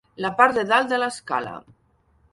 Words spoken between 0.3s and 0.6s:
part